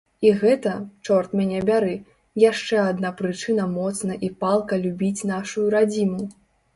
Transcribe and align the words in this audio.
І 0.25 0.29
гэта, 0.41 0.71
чорт 1.07 1.33
мяне 1.39 1.59
бяры, 1.69 1.91
яшчэ 2.43 2.79
адна 2.91 3.11
прычына 3.19 3.67
моцна 3.73 4.17
і 4.29 4.31
палка 4.41 4.73
любіць 4.87 5.27
нашую 5.33 5.67
радзіму! 5.75 6.23